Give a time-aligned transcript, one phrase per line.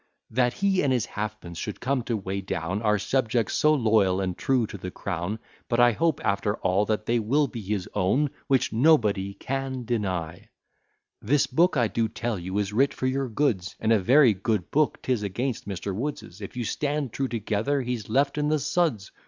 [0.31, 4.35] That he and his halfpence should come to weigh down Our subjects so loyal and
[4.35, 5.37] true to the crown:
[5.69, 8.31] But I hope, after all, that they will be his own.
[8.47, 10.05] Which, &c.
[11.21, 14.71] This book, I do tell you, is writ for your goods, And a very good
[14.71, 15.93] book 'tis against Mr.
[15.93, 19.11] Wood's, If you stand true together, he's left in the suds.